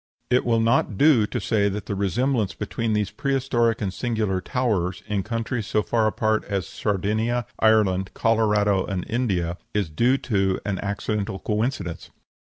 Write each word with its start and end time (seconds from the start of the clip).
It 0.31 0.45
will 0.45 0.59
not 0.59 0.97
do 0.97 1.27
to 1.27 1.39
say 1.39 1.69
that 1.69 1.85
the 1.85 1.93
resemblance 1.93 2.55
between 2.55 2.93
these 2.93 3.11
prehistoric 3.11 3.83
and 3.83 3.93
singular 3.93 4.41
towers, 4.41 5.03
in 5.05 5.21
countries 5.21 5.67
so 5.67 5.83
far 5.83 6.07
apart 6.07 6.43
as 6.45 6.65
Sardinia, 6.65 7.45
Ireland, 7.59 8.09
Colorado, 8.15 8.83
and 8.83 9.05
India, 9.07 9.59
is 9.75 9.91
due 9.91 10.17
to 10.17 10.59
an 10.65 10.79
accidental 10.79 11.37
coincidence. 11.37 12.09